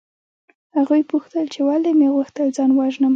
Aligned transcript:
هغوی 0.77 1.01
پوښتل 1.11 1.45
چې 1.53 1.59
ولې 1.67 1.91
مې 1.99 2.07
غوښتل 2.15 2.47
ځان 2.57 2.69
ووژنم 2.73 3.09